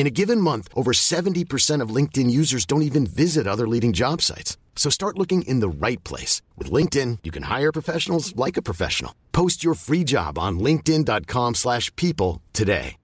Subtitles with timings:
[0.00, 4.22] In a given month, over 70% of LinkedIn users don't even visit other leading job
[4.22, 4.56] sites.
[4.74, 6.40] So start looking in the right place.
[6.56, 9.12] With LinkedIn, you can hire professionals like a professional.
[9.32, 12.96] Post your free job on linkedin.com slash people today.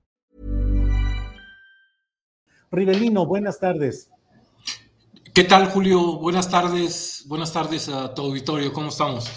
[2.73, 4.09] Rivelino, buenas tardes.
[5.35, 6.19] ¿Qué tal, Julio?
[6.19, 7.25] Buenas tardes.
[7.29, 8.73] Buenas tardes a tu auditorio.
[8.73, 9.31] ¿Cómo estamos?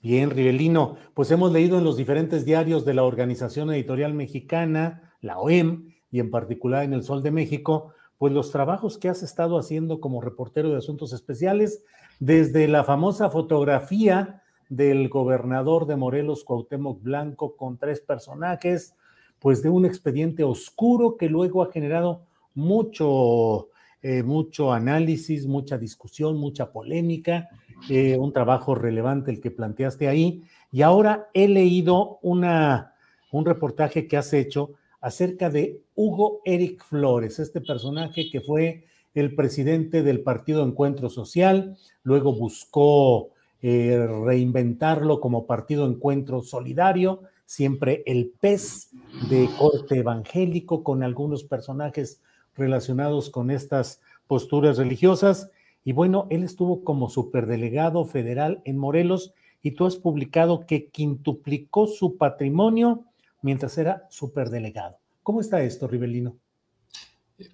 [0.00, 0.96] Bien, Rivelino.
[1.12, 6.20] Pues hemos leído en los diferentes diarios de la Organización Editorial Mexicana, la OEM, y
[6.20, 10.20] en particular en el Sol de México, pues los trabajos que has estado haciendo como
[10.20, 11.82] reportero de asuntos especiales,
[12.20, 18.94] desde la famosa fotografía del gobernador de Morelos, Cuauhtémoc Blanco, con tres personajes,
[19.40, 22.22] pues de un expediente oscuro que luego ha generado
[22.54, 23.70] mucho,
[24.02, 27.48] eh, mucho análisis, mucha discusión, mucha polémica,
[27.90, 30.44] eh, un trabajo relevante el que planteaste ahí.
[30.70, 32.94] Y ahora he leído una,
[33.32, 39.34] un reportaje que has hecho acerca de Hugo Eric Flores, este personaje que fue el
[39.34, 43.28] presidente del Partido Encuentro Social, luego buscó
[43.60, 48.90] eh, reinventarlo como Partido Encuentro Solidario, siempre el pez
[49.28, 52.22] de corte evangélico con algunos personajes
[52.56, 55.50] relacionados con estas posturas religiosas.
[55.84, 61.86] Y bueno, él estuvo como superdelegado federal en Morelos y tú has publicado que quintuplicó
[61.88, 63.04] su patrimonio
[63.42, 64.98] mientras era superdelegado.
[65.22, 66.38] ¿Cómo está esto, Rivelino?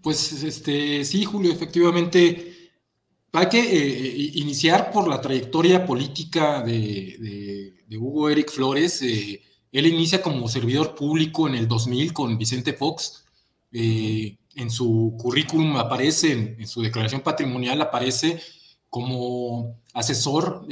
[0.03, 2.71] Pues este, sí, Julio, efectivamente,
[3.33, 9.03] hay que eh, iniciar por la trayectoria política de, Hugo Eric Flores.
[9.03, 13.25] Eh, él inicia como servidor público en el 2000 con Vicente Fox.
[13.73, 18.41] Eh, en su currículum aparece, en, su declaración patrimonial aparece
[18.89, 20.67] como asesor,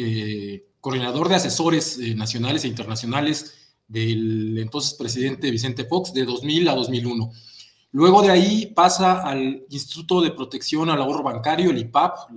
[0.81, 7.31] coordinador de asesores nacionales e internacionales del entonces presidente Vicente Fox de 2000 a 2001.
[7.93, 12.31] Luego de ahí pasa al Instituto de Protección al Ahorro Bancario, el IPAP,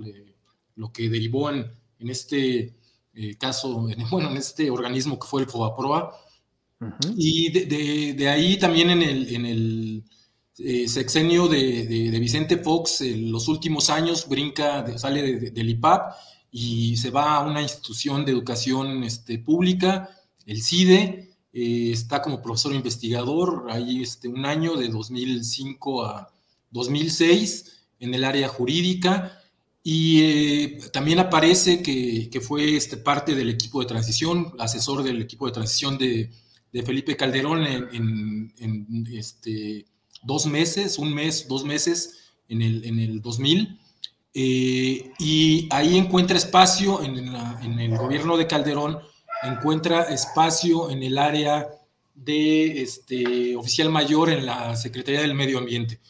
[0.76, 2.74] lo que derivó en, este
[3.12, 6.16] eh, caso, bueno, en este organismo que fue el FOBAPROA.
[7.14, 10.04] Y de, ahí también en el, en el
[10.58, 16.14] eh, sexenio de, Vicente Fox, en los últimos años, brinca, sale del IPAP
[16.50, 20.10] y se va a una institución de educación este, pública,
[20.46, 26.32] el CIDE, eh, está como profesor investigador, ahí este, un año de 2005 a
[26.70, 29.40] 2006 en el área jurídica
[29.82, 35.46] y eh, también aparece que, fue este, parte del equipo de transición, asesor del equipo
[35.46, 36.30] de transición de,
[36.84, 38.52] Felipe Calderón en,
[39.12, 39.86] este,
[40.22, 43.76] dos meses, un mes, dos meses en el, en el 2000.
[44.32, 49.00] Eh, y ahí encuentra espacio en, en el gobierno de Calderón
[49.42, 51.68] encuentra espacio en el área
[52.14, 56.00] de este, oficial mayor en la Secretaría del Medio Ambiente.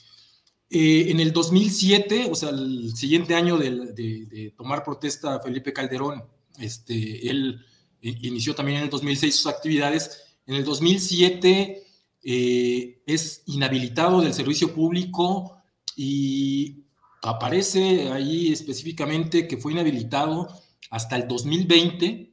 [0.69, 6.25] Eh, en el 2007, o sea, el siguiente año de, tomar protesta Felipe Calderón,
[6.59, 7.65] este, él
[8.03, 10.23] inició también en el 2006 sus actividades.
[10.47, 11.83] En el 2007
[12.23, 15.57] eh, es inhabilitado del servicio público
[15.97, 16.85] y
[17.23, 20.49] aparece ahí específicamente que fue inhabilitado
[20.91, 22.30] hasta el 2020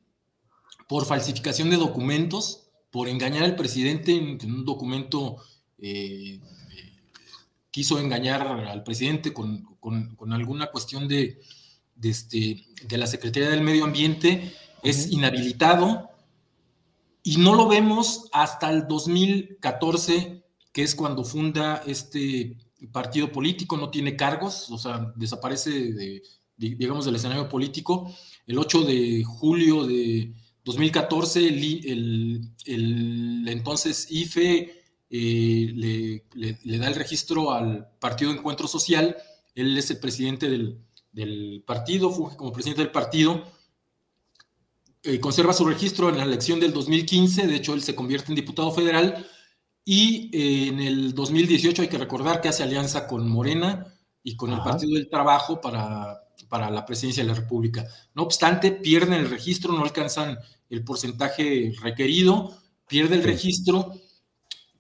[0.88, 5.38] por falsificación de documentos, por engañar al presidente en, un documento,
[5.78, 6.39] eh,
[6.72, 6.94] eh,
[7.69, 9.68] quiso engañar al presidente con,
[10.31, 11.39] alguna cuestión de,
[12.01, 16.10] este, de, la Secretaría del Medio Ambiente, es inhabilitado
[17.24, 22.56] y no lo vemos hasta el 2014, que es cuando funda este
[22.92, 26.24] partido político, no tiene cargos, o sea, desaparece, de,
[26.56, 28.13] digamos, del escenario político.
[28.45, 30.33] El 8 de julio de
[30.68, 32.52] 2014, el,
[33.48, 39.16] entonces IFE eh, le, da el registro al Partido Encuentro Social.
[39.56, 40.78] Él es el presidente del,
[41.14, 43.46] del partido, funge como presidente del partido.
[45.04, 48.36] Eh, conserva su registro en la elección del 2015, de hecho él se convierte en
[48.36, 49.25] diputado federal.
[49.86, 53.88] Y eh, en el 2018 hay que recordar que hace alianza con Morena
[54.22, 57.88] y con el Partido del Trabajo para, para la presidencia de la República.
[58.13, 60.38] No obstante, pierden el registro, no alcanzan
[60.69, 62.57] el porcentaje requerido,
[62.88, 63.94] pierde el registro,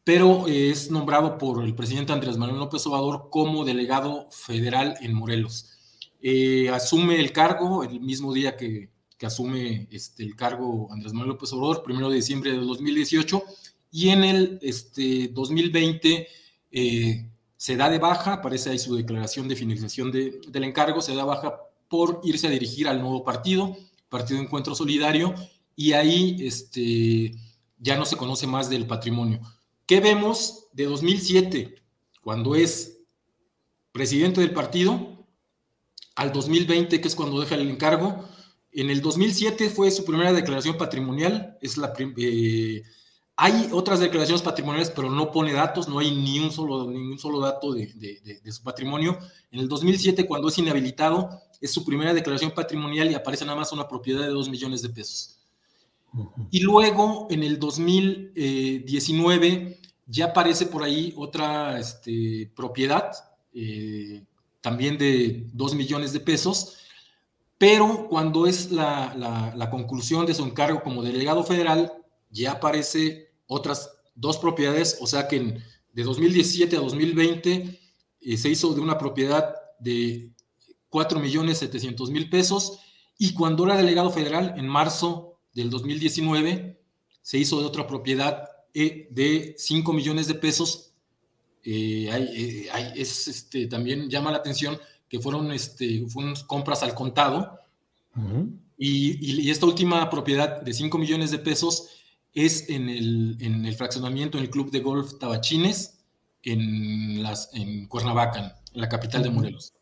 [0.03, 5.73] pero es nombrado por el presidente Andrés Manuel López Obrador como delegado federal en Morelos.
[6.21, 11.31] Eh, asume el cargo el mismo día que, que asume este, el cargo Andrés Manuel
[11.31, 13.43] López Obrador, primero de diciembre de 2018,
[13.91, 16.27] y en el este, 2020
[16.71, 21.15] eh, se da de baja, aparece ahí su declaración de finalización de, del encargo, se
[21.15, 21.59] da baja
[21.89, 23.75] por irse a dirigir al nuevo partido,
[24.09, 25.33] Partido Encuentro Solidario,
[25.75, 27.33] y ahí este,
[27.77, 29.41] ya no se conoce más del patrimonio.
[29.85, 31.75] ¿Qué vemos de 2007,
[32.21, 32.99] cuando es
[33.91, 35.25] presidente del partido,
[36.15, 38.23] al 2020, que es cuando deja el encargo?
[38.71, 42.83] En el 2007 fue su primera declaración patrimonial, es la eh,
[43.39, 47.39] hay otras declaraciones patrimoniales, pero no pone datos, no hay ni un solo, ningún solo
[47.39, 49.19] dato de, su patrimonio.
[49.51, 51.29] En el 2007, cuando es inhabilitado,
[51.61, 54.89] es su primera declaración patrimonial y aparece nada más una propiedad de 2 millones de
[54.89, 55.37] pesos.
[56.49, 63.11] Y luego, en el 2019, ya aparece por ahí otra este, propiedad,
[63.53, 64.23] eh,
[64.61, 66.79] también de 2 millones de pesos,
[67.59, 71.93] pero cuando es la, la conclusión de su encargo como delegado federal,
[72.31, 75.61] ya aparece otras dos propiedades, o sea que
[75.93, 77.79] de 2017 a 2020
[78.21, 80.31] eh, se hizo de una propiedad de
[80.89, 82.79] 4 millones 700 mil pesos
[83.17, 86.79] y cuando era delegado federal en marzo del 2019
[87.21, 90.93] se hizo de otra propiedad eh, de 5 millones de pesos.
[91.63, 92.09] Eh,
[92.95, 94.79] es, este, también llama la atención
[95.09, 97.59] que fueron, este, fueron compras al contado
[98.77, 101.89] y, y, esta última propiedad de 5 millones de pesos
[102.37, 106.05] es en el, en el fraccionamiento, en el club de golf Tabachines,
[106.43, 109.73] en, las, en Cuernavaca, en la capital de Morelos.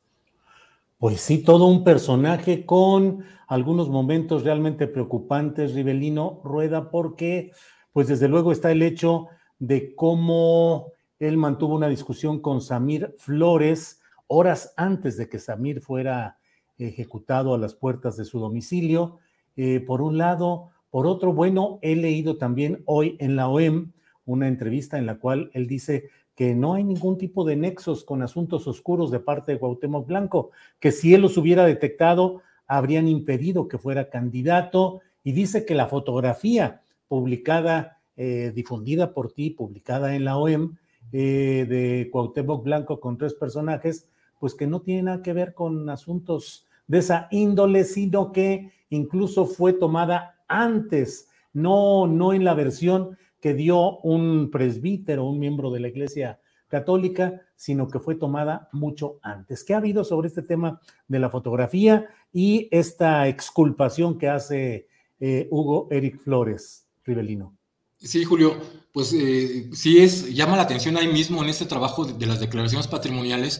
[0.98, 7.52] Pues sí, todo un personaje con algunos momentos realmente preocupantes, Rivelino Rueda, porque
[7.92, 9.28] pues desde luego está el hecho
[9.60, 16.40] de cómo él mantuvo una discusión con Samir Flores horas antes de que Samir fuera
[16.78, 19.20] ejecutado a las puertas de su domicilio.
[19.58, 23.92] Eh, por un lado, por otro, bueno, he leído también hoy en la OEM
[24.26, 28.22] una entrevista en la cual él dice que no hay ningún tipo de nexos con
[28.22, 33.68] asuntos oscuros de parte de Cuauhtémoc Blanco, que si él los hubiera detectado, habrían impedido
[33.68, 40.24] que fuera candidato, y dice que la fotografía publicada, eh, difundida por ti, publicada en
[40.24, 40.78] la OEM,
[41.12, 44.08] eh, de Cuauhtémoc Blanco con tres personajes,
[44.40, 49.46] pues que no tiene nada que ver con asuntos de esa índole, sino que incluso
[49.46, 55.80] fue tomada antes, no, no en la versión que dio un presbítero, un miembro de
[55.80, 59.64] la Iglesia Católica, sino que fue tomada mucho antes.
[59.64, 64.88] ¿Qué ha habido sobre este tema de la fotografía y esta exculpación que hace
[65.20, 67.56] eh, Hugo Eric Flores, Rivelino?
[67.98, 68.56] Sí, Julio,
[68.92, 72.40] pues eh, sí es, llama la atención ahí mismo en este trabajo de, de las
[72.40, 73.60] declaraciones patrimoniales.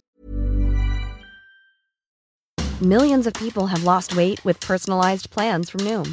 [2.82, 6.12] Millions of people have lost weight with personalized plans from Noom.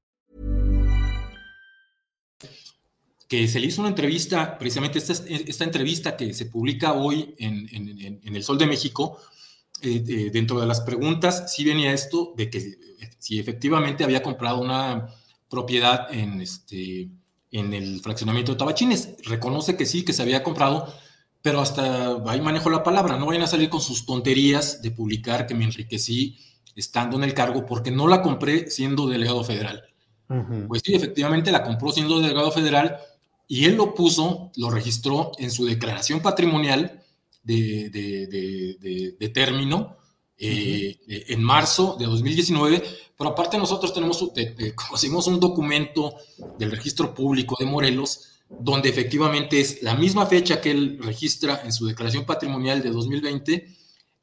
[3.31, 7.65] Que se le hizo una entrevista, precisamente esta, esta entrevista que se publica hoy en,
[7.71, 9.19] en, El Sol de México,
[9.81, 12.77] eh, eh, dentro de las preguntas, sí venía esto de que eh,
[13.19, 15.07] si efectivamente había comprado una
[15.49, 17.07] propiedad en, este,
[17.53, 19.15] en el fraccionamiento de Tabachines.
[19.23, 20.93] Reconoce que sí, que se había comprado,
[21.41, 25.47] pero hasta ahí manejo la palabra, no vayan a salir con sus tonterías de publicar
[25.47, 26.37] que me enriquecí
[26.75, 29.85] estando en el cargo porque no la compré siendo delegado federal.
[30.67, 32.97] Pues sí, efectivamente la compró siendo delegado federal
[33.51, 37.03] y él lo puso, lo registró en su declaración patrimonial
[37.43, 39.97] de, de, término
[40.37, 42.81] eh, en marzo de 2019,
[43.17, 44.25] pero aparte nosotros tenemos,
[44.73, 46.15] conocimos un documento
[46.57, 51.73] del registro público de Morelos donde efectivamente es la misma fecha que él registra en
[51.73, 53.67] su declaración patrimonial de 2020,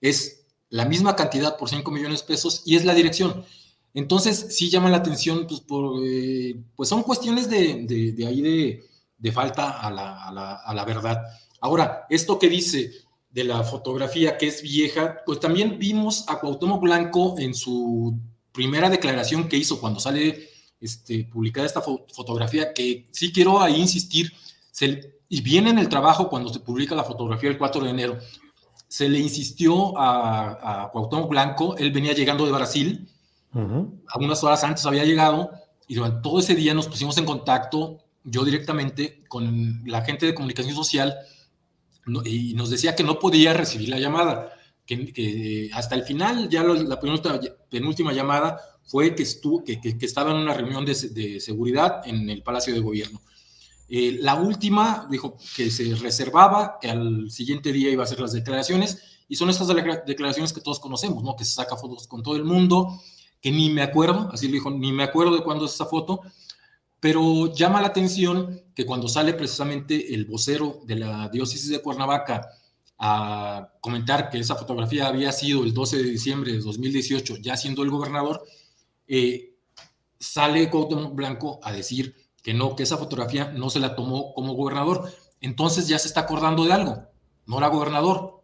[0.00, 3.44] es la misma cantidad por 5 millones de pesos y es la dirección.
[3.92, 7.84] Entonces, sí llama la atención, pues, por, eh, pues son cuestiones de,
[8.16, 8.87] de, ahí de,
[9.32, 10.24] falta a la,
[10.56, 11.22] a, la, verdad.
[11.60, 12.92] Ahora, esto que dice
[13.30, 18.18] de la fotografía que es vieja, pues también vimos a Cuauhtémoc Blanco en su
[18.52, 20.48] primera declaración que hizo cuando sale
[20.80, 24.32] este, publicada esta fotografía, que sí quiero ahí insistir,
[25.28, 28.18] y viene en el trabajo cuando se publica la fotografía el 4 de enero,
[28.86, 33.08] se le insistió a, a Cuauhtémoc Blanco, él venía llegando de Brasil,
[34.08, 35.50] algunas horas antes había llegado,
[35.88, 37.98] y durante todo ese día nos pusimos en contacto,
[38.30, 41.16] yo directamente, con la gente de comunicación social,
[42.24, 44.52] y nos decía que no podía recibir la llamada,
[44.86, 46.98] que, hasta el final, ya la
[47.70, 52.42] penúltima llamada, fue que, estuvo, que, que, estaba en una reunión de, seguridad en el
[52.42, 53.20] Palacio de Gobierno.
[53.90, 58.32] Eh, la última dijo que se reservaba, que al siguiente día iba a hacer las
[58.32, 61.36] declaraciones, y son estas declaraciones que todos conocemos, ¿no?
[61.36, 62.98] Que se saca fotos con todo el mundo,
[63.42, 66.22] que ni me acuerdo, así le dijo, ni me acuerdo de cuándo es esa foto,
[67.00, 72.48] pero llama la atención que cuando sale precisamente el vocero de la diócesis de Cuernavaca
[72.98, 77.82] a comentar que esa fotografía había sido el 12 de diciembre de 2018, ya siendo
[77.82, 78.42] el gobernador,
[79.06, 79.54] eh,
[80.18, 84.54] sale Cuauhtémoc Blanco a decir que no, que esa fotografía no se la tomó como
[84.54, 85.12] gobernador.
[85.40, 87.04] Entonces ya se está acordando de algo,
[87.46, 88.42] no era gobernador.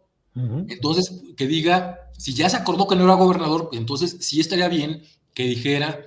[0.67, 5.01] Entonces, que diga, si ya se acordó que no era gobernador, entonces sí estaría bien
[5.33, 6.01] que dijera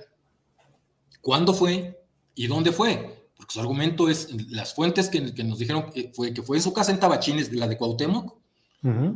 [1.21, 1.98] cuándo fue
[2.35, 3.19] y dónde fue.
[3.35, 6.73] Porque su argumento es, las fuentes que, nos dijeron que fue, que fue en su
[6.73, 8.35] casa en Tabachines, de la de Cuauhtémoc,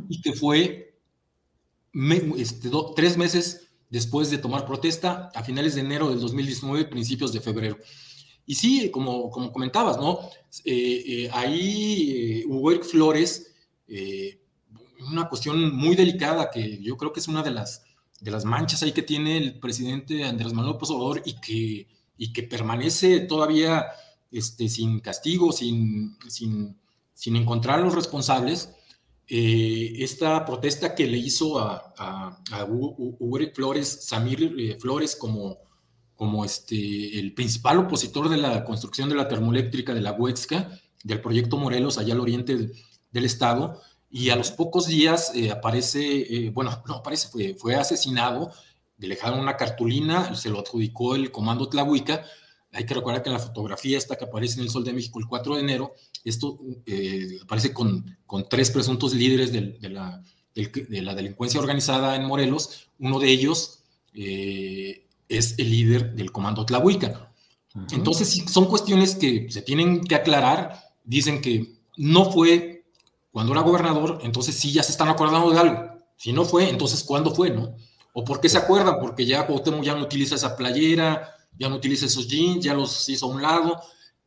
[0.08, 0.98] y que fue
[2.36, 7.40] este, tres meses después de tomar protesta a finales de enero del 2019, principios de
[7.40, 7.76] febrero.
[8.46, 10.20] Y sí, como, como comentabas, ¿no?
[10.64, 13.52] Eh, eh, ahí eh, Hugo Flores,
[15.06, 17.84] una cuestión muy delicada que yo creo que es una de las,
[18.20, 22.32] de las manchas ahí que tiene el presidente Andrés Manuel López Obrador y que, y
[22.32, 23.86] que permanece todavía
[24.30, 26.76] este, sin castigo, sin, sin,
[27.14, 28.70] sin encontrar a los responsables,
[29.26, 32.66] eh, esta protesta que le hizo a, a,
[33.54, 35.58] Flores, Samir eh, Flores, como,
[36.14, 41.20] como este, el principal opositor de la construcción de la termoeléctrica de la Huexca, del
[41.22, 42.70] proyecto Morelos, allá al oriente
[43.10, 43.80] del, estado,
[44.10, 48.52] y a los pocos días eh, aparece, bueno, no aparece, fue, fue asesinado,
[49.06, 52.24] le dejaron una cartulina, se lo adjudicó el comando Tlahuica,
[52.74, 55.20] hay que recordar que en la fotografía esta que aparece en el Sol de México
[55.20, 55.94] el 4 de enero,
[56.24, 60.20] esto eh, aparece con, con, tres presuntos líderes de, la,
[60.54, 62.88] de, la, delincuencia organizada en Morelos.
[62.98, 67.30] Uno de ellos eh, es el líder del comando Tlahuica.
[67.90, 70.80] Entonces, son cuestiones que se tienen que aclarar.
[71.04, 72.84] Dicen que no fue
[73.30, 75.94] cuando era gobernador, entonces sí ya se están acordando de algo.
[76.16, 77.74] Si no fue, entonces ¿cuándo fue, no?
[78.16, 78.98] ¿O por qué se acuerdan?
[79.00, 83.08] Porque ya Cuauhtémoc ya no utiliza esa playera, ya no utiliza esos jeans, ya los
[83.08, 83.80] hizo a un lado,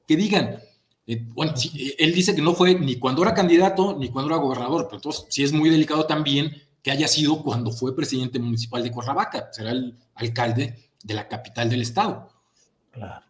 [0.06, 0.60] que digan,
[1.08, 4.42] eh, bueno, eh, él dice que no fue ni cuando era candidato ni cuando era
[4.42, 6.52] gobernador, pero entonces sí es muy delicado también
[6.84, 11.70] que haya sido cuando fue presidente municipal de Cuernavaca, será el alcalde de la capital
[11.70, 12.30] del estado.
[12.92, 13.26] Claro.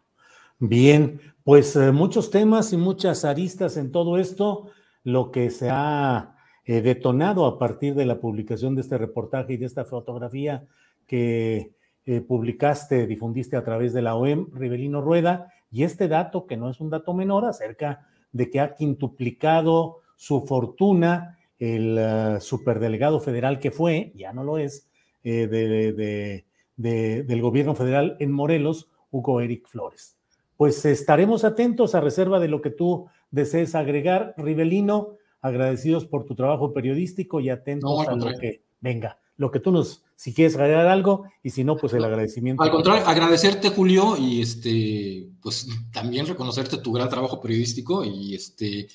[0.58, 4.70] Bien, pues eh, muchos temas y muchas aristas en todo esto,
[5.04, 6.34] lo que se ha
[6.68, 10.66] detonado a partir de la publicación de este reportaje y de esta fotografía
[11.06, 11.72] que
[12.04, 16.70] eh, publicaste, difundiste a través de la OEM, Rivelino Rueda, y este dato, que no
[16.70, 23.58] es un dato menor, acerca de que ha quintuplicado su fortuna el uh, superdelegado federal
[23.58, 24.88] que fue, ya no lo es,
[25.24, 26.44] eh,
[26.76, 30.16] del gobierno federal en Morelos, Hugo Eric Flores.
[30.56, 36.34] Pues estaremos atentos a reserva de lo que tú desees agregar, Rivelino, agradecidos por tu
[36.34, 40.86] trabajo periodístico y atentos a lo que venga lo que tú nos, si quieres agregar
[40.88, 42.62] algo, y si no, pues el agradecimiento.
[42.62, 48.88] Al contrario, agradecerte, Julio, y este, pues también reconocerte tu gran trabajo periodístico, y este,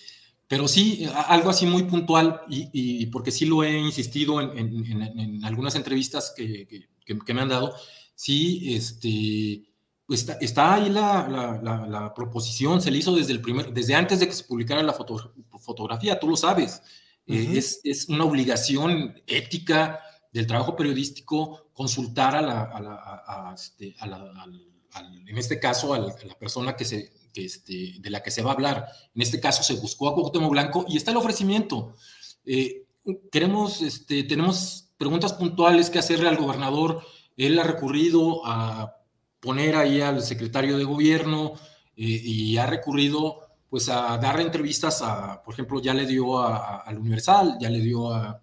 [0.45, 6.33] pero sí, algo así muy puntual, y, porque sí lo he insistido en, algunas entrevistas
[6.35, 6.87] que,
[7.33, 7.73] me han dado,
[8.13, 9.63] sí, este,
[10.05, 14.33] pues está, ahí la, proposición, se le hizo desde el primer, desde antes de que
[14.33, 16.81] se publicara la fotografía, tú lo sabes,
[17.25, 19.99] eh, es, es, una obligación ética
[20.31, 23.95] del trabajo periodístico consultar a la, este,
[25.27, 28.53] en este caso, a la persona que se, este, de la que se va a
[28.53, 28.87] hablar.
[29.15, 31.95] En este caso se buscó a Cuauhtémoc Blanco y está el ofrecimiento.
[32.45, 32.85] Eh,
[33.31, 37.01] queremos, este, tenemos preguntas puntuales que hacerle al gobernador.
[37.37, 39.02] Él ha recurrido a
[39.43, 41.53] poner ahí al secretario de gobierno
[41.97, 46.97] eh, y ha recurrido pues a dar entrevistas a, por ejemplo, ya le dio al
[46.97, 48.39] Universal, ya le dio a,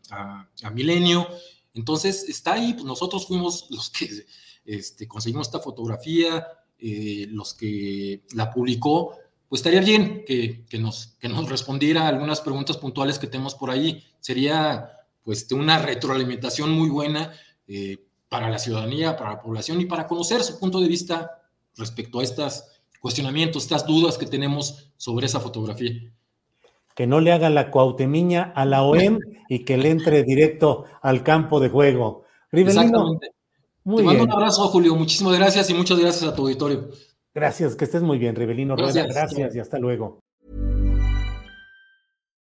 [0.75, 1.27] Milenio,
[1.73, 4.09] entonces está ahí, pues nosotros fuimos los que
[4.65, 6.47] este, conseguimos esta fotografía,
[6.79, 9.17] eh, los que la publicó,
[9.49, 14.05] pues estaría bien que, nos, que nos respondiera algunas preguntas puntuales que tenemos por ahí.
[14.21, 14.91] Sería
[15.23, 17.33] pues una retroalimentación muy buena
[17.67, 17.99] eh,
[18.31, 21.43] para la ciudadanía, para la población y para conocer su punto de vista
[21.77, 22.65] respecto a estos
[23.01, 25.93] cuestionamientos, estas dudas que tenemos sobre esa fotografía.
[26.95, 29.19] Que no le haga la cuautemiña a la OEM
[29.49, 32.25] y que le entre directo al campo de juego.
[32.53, 33.33] Exactamente.
[33.85, 34.95] Te mando un abrazo, Julio.
[34.95, 36.89] Muchísimas gracias y muchas gracias a tu auditorio.
[37.35, 39.07] Gracias, que estés muy bien, Rivelino Rueda.
[39.07, 40.21] Gracias y hasta luego.